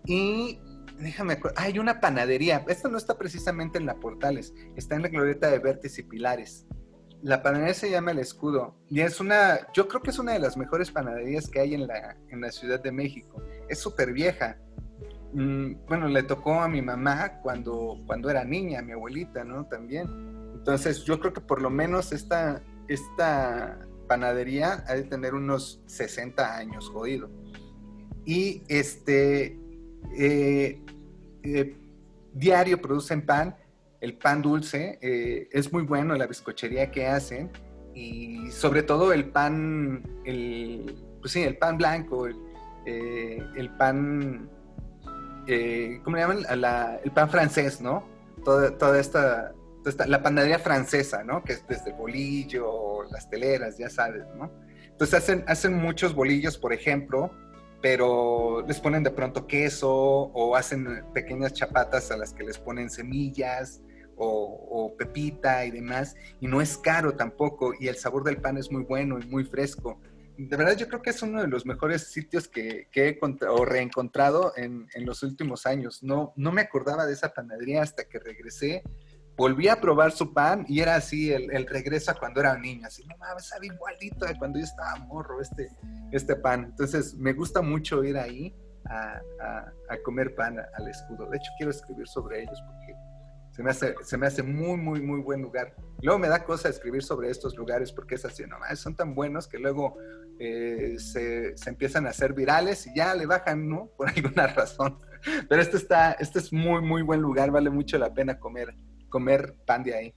[0.06, 0.58] Y
[0.98, 2.64] déjame hay una panadería.
[2.68, 6.66] Esta no está precisamente en la Portales, está en la glorieta de Vértiz y Pilares.
[7.22, 10.38] La panadería se llama El Escudo y es una, yo creo que es una de
[10.38, 13.42] las mejores panaderías que hay en la, en la Ciudad de México.
[13.68, 14.58] Es súper vieja.
[15.32, 19.66] Mm, bueno, le tocó a mi mamá cuando, cuando era niña, a mi abuelita, ¿no?
[19.66, 20.06] También.
[20.54, 26.56] Entonces, yo creo que por lo menos esta, esta panadería ha de tener unos 60
[26.56, 27.30] años, jodido.
[28.24, 29.58] Y este,
[30.12, 30.80] eh,
[31.42, 31.76] eh,
[32.32, 33.56] diario producen pan,
[34.00, 37.50] el pan dulce eh, es muy bueno, la bizcochería que hacen
[37.94, 44.48] y sobre todo el pan, el, pues sí, el pan blanco, el, pan,
[46.04, 46.98] ¿cómo le llaman?
[47.02, 48.04] el pan francés, ¿no?
[48.44, 49.52] Toda, esta,
[50.06, 51.42] la panadería francesa, ¿no?
[51.42, 54.50] Que es desde el bolillo, las teleras, ya sabes, ¿no?
[54.84, 57.30] Entonces hacen, hacen muchos bolillos, por ejemplo,
[57.80, 62.90] pero les ponen de pronto queso o hacen pequeñas chapatas a las que les ponen
[62.90, 63.80] semillas
[64.20, 68.68] o, pepita y demás, y no es caro tampoco, y el sabor del pan es
[68.70, 70.00] muy bueno y muy fresco.
[70.36, 74.52] De verdad yo creo que es uno de los mejores sitios que, he o reencontrado
[74.56, 76.02] en, en, los últimos años.
[76.02, 78.82] No, no me acordaba de esa panadería hasta que regresé
[79.38, 83.05] volví a probar su pan y era así el, regreso a cuando era niño, así,
[83.07, 85.70] no mames, sabe igualito de cuando yo estaba morro este,
[86.11, 86.64] este pan.
[86.64, 88.53] Entonces, me gusta mucho ir ahí
[88.90, 89.22] a,
[90.05, 91.31] comer pan al escudo.
[91.31, 92.94] De hecho, quiero escribir sobre ellos porque
[93.53, 95.72] Se me hace, se me hace muy, muy, muy buen lugar.
[96.03, 99.46] Luego me da cosa escribir sobre estos lugares porque es así, no, son tan buenos
[99.46, 99.96] que luego
[100.40, 103.87] eh, se, se, empiezan a hacer virales y ya le bajan, ¿no?
[103.96, 104.98] Por alguna razón.
[105.48, 108.74] Pero este está, este es muy, muy buen lugar, vale mucho la pena comer,
[109.08, 110.14] comer pan de ahí.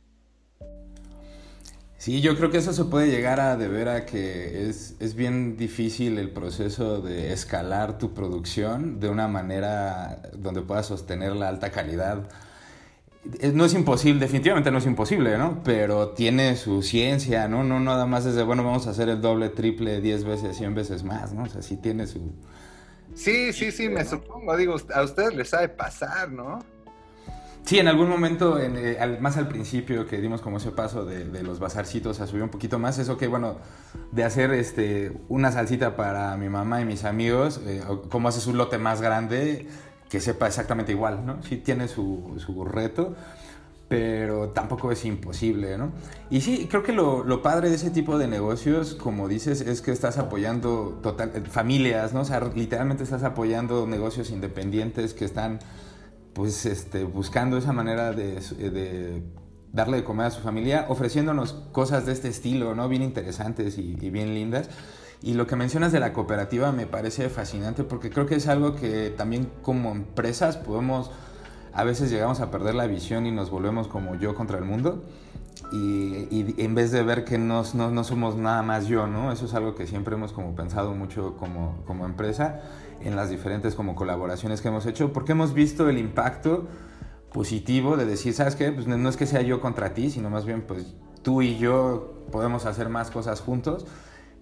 [2.01, 5.55] Sí, yo creo que eso se puede llegar a deber a que es, es, bien
[5.55, 11.69] difícil el proceso de escalar tu producción de una manera donde puedas sostener la alta
[11.69, 12.27] calidad.
[13.53, 15.61] No es imposible, definitivamente no es imposible, ¿no?
[15.63, 17.63] Pero tiene su ciencia, ¿no?
[17.63, 21.03] No nada más desde, bueno, vamos a hacer el doble, triple, 10 veces, 100 veces
[21.03, 21.43] más, ¿no?
[21.43, 22.33] O sea, sí tiene su...
[23.13, 26.65] Sí, sí, sí, me supongo, digo, a ustedes les sabe pasar, ¿no?
[27.65, 31.59] Sí, en algún momento, eh, más al principio que dimos como ese paso de, los
[31.59, 33.57] bazarcitos a subir un poquito más, eso que bueno,
[34.11, 38.57] de hacer este, una salsita para mi mamá y mis amigos, eh, como haces un
[38.57, 39.67] lote más grande,
[40.09, 41.41] que sepa exactamente igual, ¿no?
[41.43, 42.35] Sí tiene su,
[42.69, 43.15] reto,
[43.87, 45.91] pero tampoco es imposible, ¿no?
[46.29, 49.81] Y sí, creo que lo, lo, padre de ese tipo de negocios, como dices, es
[49.81, 52.21] que estás apoyando total, familias, ¿no?
[52.21, 55.59] O sea, literalmente estás apoyando negocios independientes que están
[56.33, 59.23] pues este, buscando esa manera de,
[59.73, 62.87] darle de comer a su familia, ofreciéndonos cosas de este estilo, ¿no?
[62.87, 64.69] Bien interesantes y, bien lindas.
[65.21, 68.75] Y lo que mencionas de la cooperativa me parece fascinante porque creo que es algo
[68.75, 71.11] que también como empresas podemos,
[71.73, 75.03] a veces llegamos a perder la visión y nos volvemos como yo contra el mundo.
[75.71, 79.31] Y, en vez de ver que no, no, somos nada más yo, ¿no?
[79.31, 82.61] Eso es algo que siempre hemos como pensado mucho como, como empresa
[83.03, 86.67] en las diferentes como colaboraciones que hemos hecho, porque hemos visto el impacto
[87.31, 88.71] positivo de decir, ¿sabes qué?
[88.71, 92.25] Pues no es que sea yo contra ti, sino más bien pues tú y yo
[92.31, 93.85] podemos hacer más cosas juntos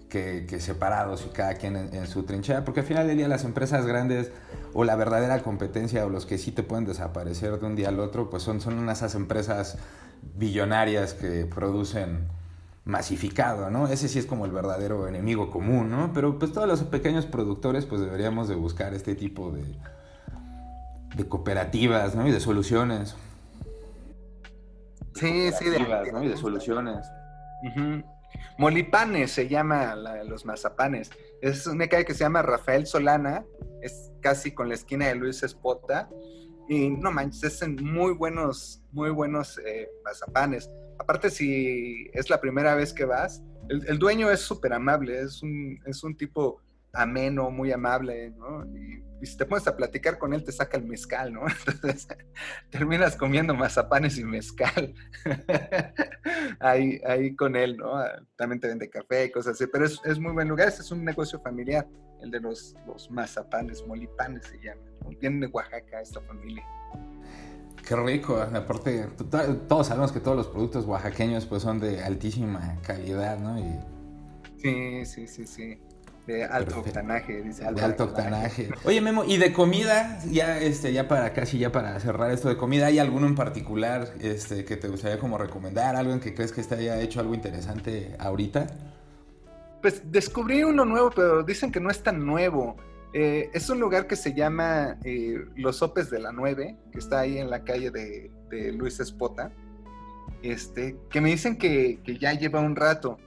[0.08, 3.86] que, separados y cada quien en, su trinchera, porque al final del día las empresas
[3.86, 4.32] grandes
[4.74, 8.00] o la verdadera competencia o los que sí te pueden desaparecer de un día al
[8.00, 9.78] otro, pues son, son esas empresas
[10.36, 12.28] billonarias que producen
[12.84, 13.88] masificado, ¿no?
[13.88, 16.12] Ese sí es como el verdadero enemigo común, ¿no?
[16.12, 19.64] Pero pues todos los pequeños productores pues deberíamos de buscar este tipo de,
[21.14, 22.26] de cooperativas, ¿no?
[22.26, 23.14] Y de soluciones.
[25.14, 25.80] Sí, sí, de,
[26.12, 26.24] ¿no?
[26.24, 27.06] y de soluciones.
[28.56, 31.10] Molipanes se llama los mazapanes.
[31.42, 33.44] Es una calle que se llama Rafael Solana,
[33.82, 36.08] es casi con la esquina de Luis Espota.
[36.68, 42.74] Y no manches, hacen muy buenos, muy buenos eh, mazapanes aparte si es la primera
[42.74, 46.60] vez que vas, el, dueño es súper amable, es un, es un tipo
[46.92, 48.66] ameno, muy amable, ¿no?
[48.76, 51.42] Y, si te pones a platicar con él, te saca el mezcal, ¿no?
[51.66, 52.08] Entonces
[52.70, 54.94] terminas comiendo mazapanes y mezcal
[56.58, 58.02] ahí, ahí con él, ¿no?
[58.36, 61.04] También te vende café y cosas así, pero es, es muy buen lugar, es un
[61.04, 61.86] negocio familiar,
[62.22, 64.82] el de los, los mazapanes, molipanes se llama.
[65.20, 66.64] Vienen de Oaxaca esta familia.
[67.86, 69.08] Qué rico, aparte,
[69.68, 73.56] todos sabemos que todos los productos oaxaqueños pues son de altísima calidad, ¿no?
[74.58, 75.78] Sí, sí, sí, sí.
[76.26, 77.64] De alto octanaje, dice.
[77.64, 78.68] de alto octanaje.
[78.84, 80.20] Oye, Memo, ¿y de comida?
[80.30, 84.12] Ya, este, ya para casi, ya para cerrar esto de comida, ¿hay alguno en particular
[84.20, 85.96] este, que te gustaría como recomendar?
[85.96, 88.66] ¿Algo en que crees que te haya hecho algo interesante ahorita?
[89.80, 92.76] Pues descubrí uno nuevo, pero dicen que no es tan nuevo.
[93.12, 97.20] Eh, es un lugar que se llama eh, Los Sopes de la Nueve, que está
[97.20, 98.30] ahí en la calle de,
[98.72, 99.52] Luis Espota,
[100.42, 103.18] este, que me dicen que, ya lleva un rato.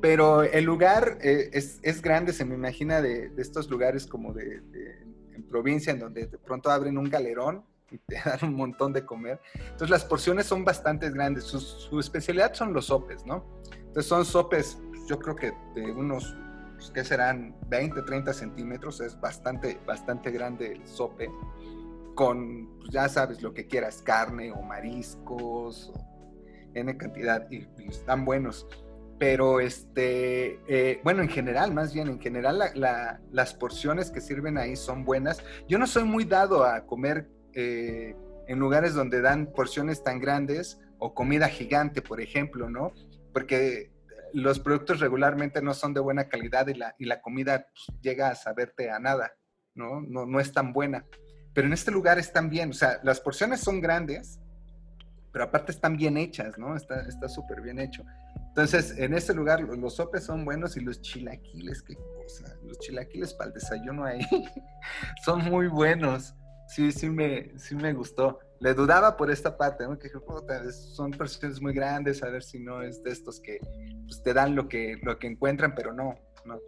[0.00, 4.62] Pero el lugar eh, es, grande, se me imagina de, estos lugares como de,
[5.32, 9.04] en provincia, en donde de pronto abren un galerón y te dan un montón de
[9.04, 9.40] comer.
[9.54, 11.44] Entonces las porciones son bastante grandes.
[11.44, 13.44] Su, su especialidad son los sopes, ¿no?
[13.78, 16.34] Entonces son sopes, yo creo que de unos
[16.84, 21.30] pues, que serán 20, 30 centímetros, es bastante, bastante grande el sope,
[22.14, 25.90] con, pues, ya sabes, lo que quieras, carne o mariscos,
[26.74, 28.66] en cantidad, y, están buenos.
[29.18, 32.60] Pero, este, eh, bueno, en general, más bien, en general,
[33.30, 35.42] las porciones que sirven ahí son buenas.
[35.66, 38.14] Yo no soy muy dado a comer eh,
[38.46, 42.92] en lugares donde dan porciones tan grandes o comida gigante, por ejemplo, ¿no?
[43.32, 43.93] Porque
[44.34, 48.28] los productos regularmente no son de buena calidad y la, y la comida pues, llega
[48.28, 49.32] a saberte a nada,
[49.74, 50.00] ¿no?
[50.00, 50.26] ¿no?
[50.26, 51.06] No es tan buena.
[51.54, 54.40] Pero en este lugar están bien, o sea, las porciones son grandes,
[55.32, 56.76] pero aparte están bien hechas, ¿no?
[56.76, 58.04] Está súper bien hecho.
[58.48, 62.56] Entonces, en este lugar los sopes son buenos y los chilaquiles, qué cosa.
[62.62, 64.20] Los chilaquiles para el desayuno ahí
[65.24, 66.34] son muy buenos.
[66.68, 69.84] Sí, sí me, sí me gustó le dudaba por esta parte.
[70.00, 70.08] Que
[70.72, 73.58] son personas muy grandes, a ver si no es de estos que
[74.06, 76.14] pues, te dan lo que, lo que encuentran, pero no,
[76.44, 76.60] no,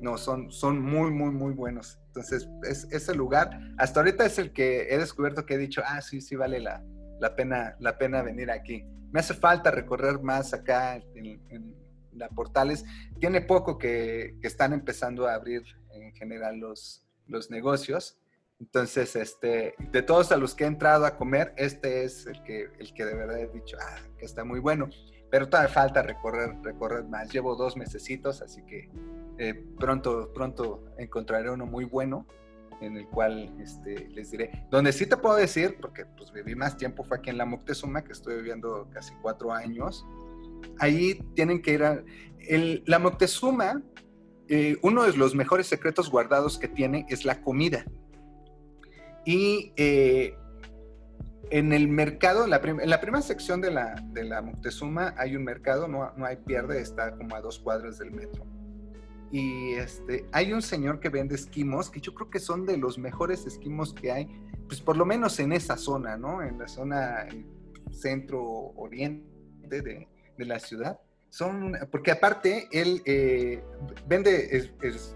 [0.00, 1.98] no, son, son muy, muy, muy buenos.
[2.08, 6.00] Entonces, es, ese lugar, hasta ahorita es el que he descubierto que he dicho, ah,
[6.00, 6.84] sí, sí vale la,
[7.20, 8.84] la pena, la pena venir aquí.
[9.10, 11.76] Me hace falta recorrer más acá en,
[12.12, 12.84] la Portales.
[13.20, 18.18] Tiene poco que, que, están empezando a abrir en general los, los negocios.
[18.60, 22.68] Entonces, este, de todos a los que he entrado a comer, este es el que,
[22.78, 24.88] el que de verdad he dicho, ah, que está muy bueno.
[25.30, 27.30] Pero todavía falta recorrer, recorrer más.
[27.30, 28.90] Llevo dos mesecitos, así que
[29.38, 32.26] eh, pronto, pronto encontraré uno muy bueno
[32.80, 34.66] en el cual este, les diré.
[34.70, 38.02] Donde sí te puedo decir, porque pues viví más tiempo, fue aquí en la Moctezuma,
[38.02, 40.06] que estoy viviendo casi cuatro años.
[40.78, 42.02] Ahí tienen que ir a...
[42.38, 43.82] El, la Moctezuma,
[44.48, 47.84] eh, uno de los mejores secretos guardados que tiene es la comida.
[49.28, 50.34] Y eh,
[51.50, 52.60] en el mercado, en la,
[53.00, 57.14] primera sección de la, de la Moctezuma hay un mercado, no, no hay pierde, está
[57.14, 58.46] como a dos cuadras del metro
[59.30, 62.98] y este, hay un señor que vende esquimos, que yo creo que son de los
[62.98, 64.26] mejores esquimos que hay,
[64.66, 66.42] pues por lo menos en esa zona, ¿no?
[66.42, 67.44] En la zona eh,
[67.90, 69.26] centro-oriente
[69.68, 71.00] de, la ciudad.
[71.30, 73.62] Son, porque aparte él eh,
[74.06, 74.70] vende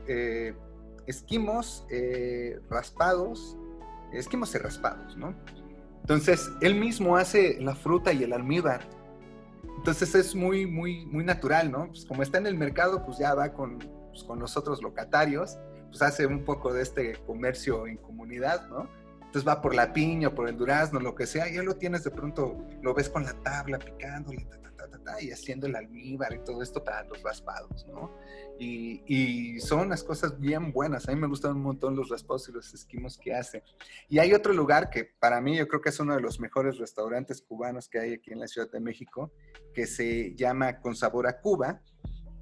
[0.09, 0.55] eh,
[1.07, 1.87] esquimos
[2.69, 3.57] raspados,
[4.13, 5.35] esquimos y raspados, ¿no?
[6.01, 8.81] Entonces, él mismo hace la fruta y el almíbar.
[9.79, 11.89] Entonces es muy, muy, muy natural, ¿no?
[11.89, 13.79] Pues como está en el mercado, pues ya va con,
[14.11, 18.89] pues, con los otros locatarios, pues hace un poco de este comercio en comunidad, ¿no?
[19.17, 22.05] Entonces va por la piña, por el durazno, lo que sea, y ya lo tienes
[22.05, 24.47] de pronto, lo ves con la tabla picándole,
[25.21, 28.17] y haciendo el almíbar y todo esto para los raspados, ¿no?
[28.59, 31.09] Y, son unas cosas bien buenas.
[31.09, 33.63] A mí me gustan un montón los raspados y los esquimos que hace.
[34.09, 36.79] Y hay otro lugar que para mí yo creo que es uno de los mejores
[36.79, 39.33] restaurantes cubanos que hay aquí en la Ciudad de México,
[39.75, 41.81] que se llama Con Sabor a Cuba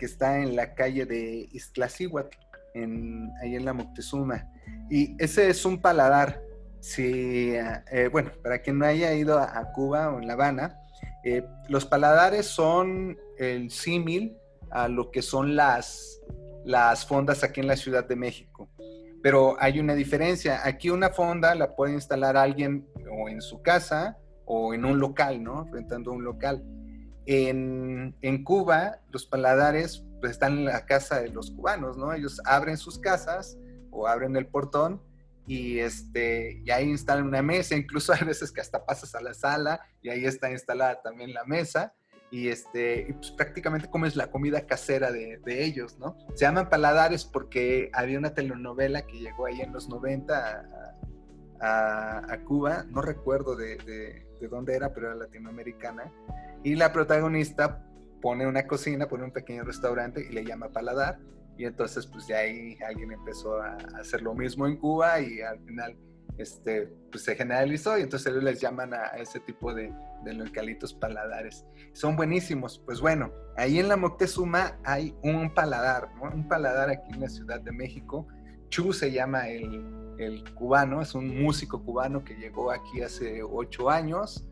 [0.01, 2.37] que está en la calle de Iztaccíhuatl,
[2.75, 4.51] en, ahí en la Moctezuma.
[4.89, 6.43] Y ese es un paladar.
[6.81, 10.80] Si, eh, bueno, para quien no haya ido a, Cuba o en La Habana,
[11.25, 14.37] eh, los paladares son el símil
[14.71, 16.21] a lo que son las,
[16.65, 18.71] las fondas aquí en la Ciudad de México.
[19.23, 20.61] Pero hay una diferencia.
[20.65, 25.43] Aquí una fonda la puede instalar alguien o en su casa o en un local,
[25.43, 25.69] ¿no?
[25.71, 26.65] Rentando un local.
[27.27, 32.13] En, Cuba, los paladares pues, están en la casa de los cubanos, ¿no?
[32.13, 33.59] Ellos abren sus casas
[33.91, 35.03] o abren el portón
[35.47, 39.35] y, este, y ahí instalan una mesa, incluso hay veces que hasta pasas a la
[39.35, 41.95] sala y ahí está instalada también la mesa
[42.31, 46.17] y, este, y pues prácticamente comes la comida casera de, ellos, ¿no?
[46.35, 50.95] Se llaman paladares porque había una telenovela que llegó ahí en los 90
[51.61, 53.77] a, Cuba, no recuerdo de,
[54.41, 56.11] de dónde era, pero era latinoamericana,
[56.63, 57.85] y la protagonista
[58.21, 61.19] pone una cocina, pone un pequeño restaurante y le llama Paladar.
[61.61, 65.61] Y entonces, pues de ahí alguien empezó a hacer lo mismo en Cuba y al
[65.61, 65.95] final
[66.39, 69.93] este, pues se generalizó y entonces ellos les llaman a ese tipo de,
[70.25, 71.67] de localitos paladares.
[71.93, 72.79] Son buenísimos.
[72.87, 77.61] Pues bueno, ahí en la Moctezuma hay un paladar, un paladar aquí en la Ciudad
[77.61, 78.27] de México.
[78.71, 83.91] Chu se llama el, el cubano, es un músico cubano que llegó aquí hace ocho
[83.91, 84.47] años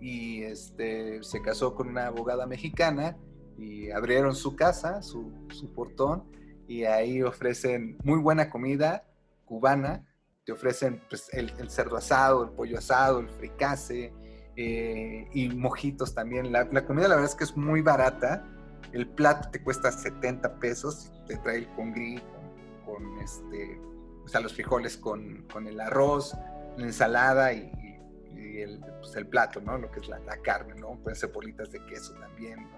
[0.00, 3.18] y este, se casó con una abogada mexicana
[3.58, 5.32] y abrieron su casa, su,
[5.74, 6.24] portón,
[6.66, 9.04] y ahí ofrecen muy buena comida
[9.44, 10.04] cubana,
[10.44, 14.12] te ofrecen pues, el, cerdo asado, el pollo asado, el fricase
[14.56, 16.52] eh, y mojitos también.
[16.52, 18.44] La, comida la verdad es que es muy barata,
[18.92, 22.22] el plato te cuesta 70 pesos, te trae el congrí
[22.84, 23.80] con, este,
[24.24, 26.36] o sea, los frijoles con, con el arroz,
[26.76, 27.72] la ensalada y,
[28.36, 29.78] el, pues plato, ¿no?
[29.78, 30.96] Lo que es la, carne, ¿no?
[31.02, 32.68] Pueden ser de queso también.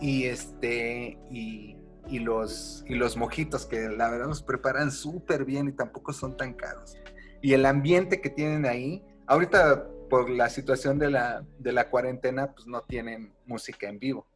[0.00, 1.76] Y este, y,
[2.08, 6.36] y los, y los mojitos que la verdad los preparan súper bien y tampoco son
[6.36, 6.96] tan caros.
[7.42, 12.52] Y el ambiente que tienen ahí, ahorita por la situación de la, de la cuarentena,
[12.52, 14.26] pues no tienen música en vivo,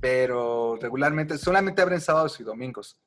[0.00, 2.98] pero regularmente, solamente abren sábados y domingos,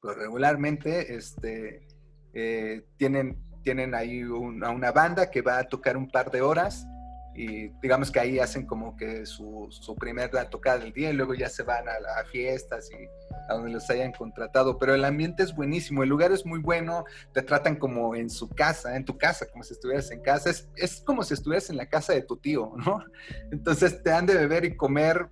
[0.00, 1.86] pero regularmente este,
[2.32, 6.86] eh, tienen tienen ahí una banda que va a tocar un par de horas
[7.34, 11.34] y digamos que ahí hacen como que su, su primera tocada del día y luego
[11.34, 13.08] ya se van a, las fiestas y
[13.48, 17.04] a donde los hayan contratado, pero el ambiente es buenísimo, el lugar es muy bueno,
[17.32, 20.68] te tratan como en su casa, en tu casa, como si estuvieras en casa, es,
[20.76, 23.04] es como si estuvieras en la casa de tu tío, ¿no?
[23.52, 25.26] Entonces te han de beber y comer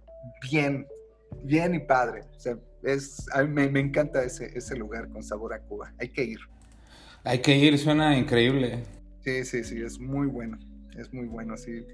[0.50, 0.86] bien,
[1.42, 5.22] bien y padre, o sea, es, a mí me, me encanta ese, ese lugar con
[5.22, 6.40] sabor a Cuba, hay que ir.
[7.24, 8.82] Hay que ir, suena increíble.
[9.24, 10.58] Sí, sí, sí, es muy bueno,
[10.96, 11.86] es muy bueno, sí.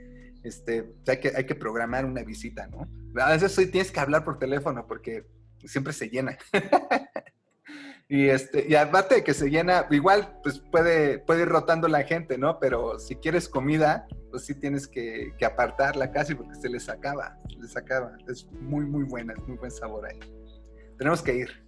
[0.42, 2.88] Este, hay que, hay que programar una visita, ¿no?
[3.20, 5.26] A veces hoy tienes que hablar por teléfono porque
[5.64, 6.38] siempre se llena.
[8.08, 12.38] y, este, y aparte que se llena, igual pues puede, puede ir rotando la gente,
[12.38, 12.58] ¿no?
[12.60, 17.36] Pero si quieres comida, pues sí tienes que, que, apartarla casi porque se les acaba,
[17.48, 18.16] se les acaba.
[18.28, 20.20] Es muy, muy buena, es muy buen sabor ahí.
[20.96, 21.67] Tenemos que ir.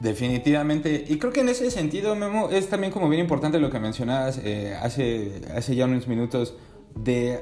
[0.00, 1.04] Definitivamente.
[1.08, 4.40] Y creo que en ese sentido, Memo, es también como bien importante lo que mencionabas
[4.44, 6.54] eh, hace, hace ya unos minutos,
[6.94, 7.40] de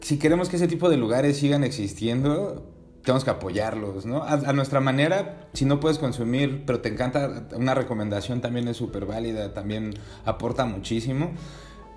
[0.00, 2.66] si queremos que ese tipo de lugares sigan existiendo,
[3.02, 4.22] tenemos que apoyarlos, ¿no?
[4.22, 8.76] A, a, nuestra manera, si no puedes consumir, pero te encanta, una recomendación también es
[8.76, 11.32] súper válida, también aporta muchísimo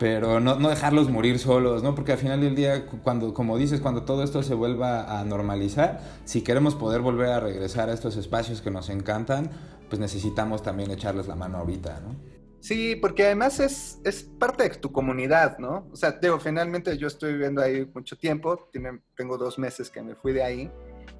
[0.01, 1.93] pero no, no, dejarlos morir solos, ¿no?
[1.93, 6.01] Porque al final del día, cuando, como dices, cuando todo esto se vuelva a normalizar,
[6.25, 9.51] si queremos poder volver a regresar a estos espacios que nos encantan,
[9.89, 12.15] pues necesitamos también echarles la mano ahorita, ¿no?
[12.61, 15.87] Sí, porque además es, es parte de tu comunidad, ¿no?
[15.91, 18.71] O sea, digo, finalmente yo estoy viviendo ahí mucho tiempo,
[19.15, 20.71] tengo dos meses que me fui de ahí,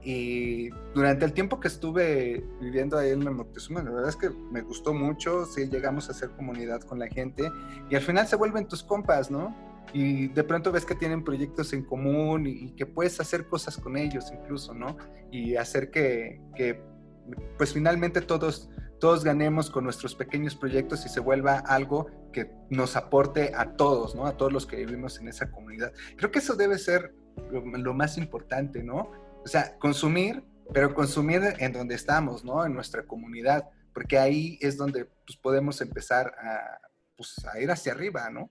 [0.03, 4.61] y durante el tiempo que estuve viviendo ahí en Moctezuma, la verdad es que me
[4.61, 7.51] gustó mucho, sí, llegamos a hacer comunidad con la gente
[7.89, 9.55] y al final se vuelven tus compas, ¿no?
[9.93, 13.95] Y de pronto ves que tienen proyectos en común y, que puedes hacer cosas con
[13.95, 14.97] ellos incluso, ¿no?
[15.31, 16.81] Y hacer que, que
[17.57, 18.69] pues finalmente todos,
[18.99, 24.15] todos ganemos con nuestros pequeños proyectos y se vuelva algo que nos aporte a todos,
[24.15, 24.25] ¿no?
[24.25, 25.91] A todos los que vivimos en esa comunidad.
[26.17, 27.13] Creo que eso debe ser
[27.51, 29.11] lo, lo más importante, ¿no?
[29.43, 32.65] O sea, consumir, pero consumir en donde estamos, ¿no?
[32.65, 36.79] En nuestra comunidad, porque ahí es donde pues, podemos empezar a,
[37.15, 38.49] pues, a ir hacia arriba, ¿no?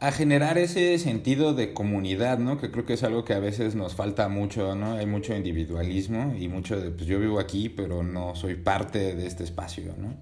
[0.00, 2.58] a generar ese sentido de comunidad, ¿no?
[2.58, 4.94] Que creo que es algo que a veces nos falta mucho, ¿no?
[4.94, 9.26] Hay mucho individualismo y mucho de, pues yo vivo aquí, pero no soy parte de
[9.26, 10.18] este espacio, ¿no?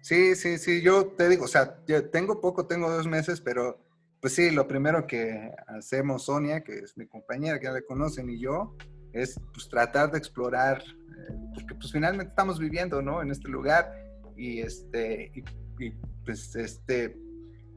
[0.00, 3.78] Sí, sí, sí, yo te digo, o sea, yo tengo poco, tengo dos meses, pero
[4.20, 8.30] pues sí, lo primero que hacemos Sonia, que es mi compañera, que ya la conocen,
[8.30, 8.74] y yo,
[9.12, 13.22] es pues, tratar de explorar, eh, porque pues finalmente estamos viviendo, ¿no?
[13.22, 13.92] En este lugar
[14.36, 15.32] y este,
[15.78, 15.90] y,
[16.24, 17.16] pues este,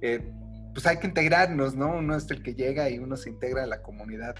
[0.01, 0.31] eh,
[0.73, 1.97] pues hay que integrarnos, ¿no?
[1.97, 4.36] Uno es el que llega y uno se integra a la comunidad.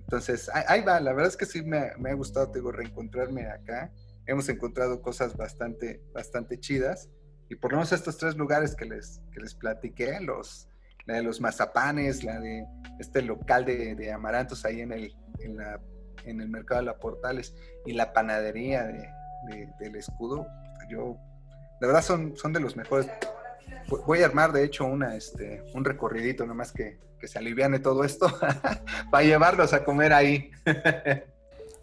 [0.00, 3.46] Entonces, ahí, va, la verdad es que sí me, me ha gustado, te digo, reencontrarme
[3.46, 3.92] acá.
[4.26, 7.08] Hemos encontrado cosas bastante, bastante chidas.
[7.48, 10.68] Y por lo menos estos tres lugares que les, que les platiqué, los,
[11.06, 12.64] la de los mazapanes, la de
[12.98, 15.80] este local de, de amarantos ahí en, el, en la
[16.24, 17.54] en el mercado de la Portales
[17.86, 20.46] y la panadería de, del escudo,
[20.88, 21.16] yo,
[21.80, 23.08] la verdad son, son de los mejores.
[24.06, 28.04] Voy a armar, de hecho, una, este, un recorridito, nomás que, que se aliviane todo
[28.04, 28.26] esto,
[29.10, 30.50] para llevarlos a comer ahí.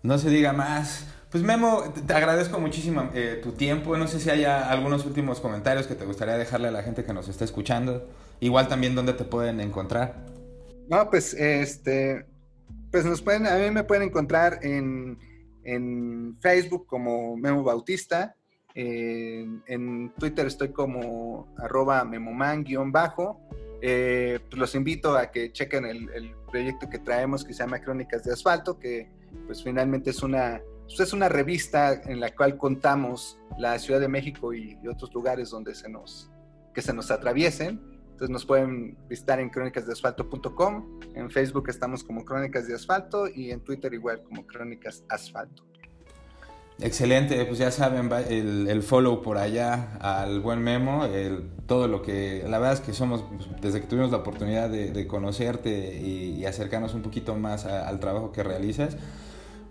[0.04, 1.08] no se diga más.
[1.30, 3.98] Pues Memo, te agradezco muchísimo eh, tu tiempo.
[3.98, 7.14] No sé si haya algunos últimos comentarios que te gustaría dejarle a la gente que
[7.14, 8.08] nos está escuchando.
[8.40, 10.16] Igual también dónde te pueden encontrar.
[10.88, 12.26] No, pues este,
[12.92, 15.18] pues nos pueden, a mí me pueden encontrar en,
[15.64, 18.36] en Facebook como Memo Bautista,
[18.78, 23.40] en, Twitter estoy como arroba memoman-bajo.
[23.82, 28.24] Eh, pues los invito a que chequen el, proyecto que traemos que se llama Crónicas
[28.24, 29.12] de Asfalto, que
[29.48, 34.08] pues finalmente es una, pues, es una revista en la cual contamos la Ciudad de
[34.08, 36.32] México y, y otros lugares donde se nos,
[36.74, 42.68] que se nos atraviesen entonces nos pueden visitar en crónicasdeasfalto.com, en Facebook estamos como Crónicas
[42.68, 45.64] de Asfalto y en Twitter igual como Crónicas Asfalto.
[46.80, 51.06] Excelente, pues ya saben, el, follow por allá al buen Memo,
[51.68, 55.06] todo lo que, la verdad es que somos, pues, desde que tuvimos la oportunidad de,
[55.06, 58.98] conocerte y, acercarnos un poquito más al trabajo que realizas,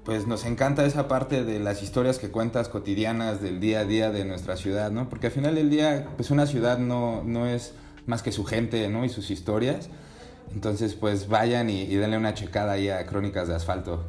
[0.05, 4.13] pues nos encanta esa parte de las historias que cuentas cotidianas del día a día
[4.13, 5.09] de nuestra ciudad, ¿no?
[5.09, 7.75] Porque al final del día, pues una ciudad no, no es
[8.07, 9.05] más que su gente, ¿no?
[9.05, 9.89] Y sus historias.
[10.53, 14.05] Entonces, pues vayan y, denle una checada ahí a Crónicas de Asfalto.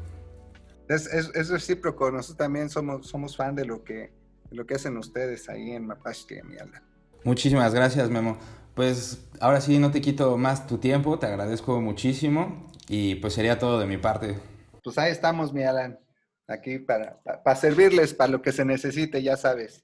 [0.87, 4.13] Es, es, recíproco, nosotros también somos, somos fan de lo, que,
[4.51, 6.81] lo que hacen ustedes ahí en Mapache, mi Alan.
[7.23, 8.37] Muchísimas gracias, Memo.
[8.73, 13.59] Pues ahora sí, no te quito más tu tiempo, te agradezco muchísimo y pues sería
[13.59, 14.39] todo de mi parte.
[14.83, 15.99] Pues ahí estamos, mi Alan,
[16.47, 19.83] aquí para, para servirles, para lo que se necesite, ya sabes.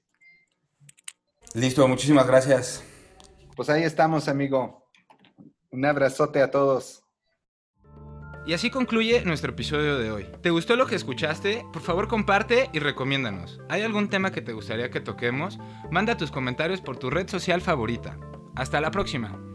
[1.52, 2.82] Listo, muchísimas gracias.
[3.54, 4.90] Pues ahí estamos, amigo.
[5.70, 7.04] Un abrazote a todos.
[8.46, 10.26] Y así concluye nuestro episodio de hoy.
[10.42, 11.64] ¿Te gustó lo que escuchaste?
[11.72, 13.60] Por favor comparte y recomiéndanos.
[13.70, 15.58] ¿Hay algún tema que te gustaría que toquemos?
[15.90, 18.18] Manda tus comentarios por tu red social favorita.
[18.54, 19.53] Hasta la próxima.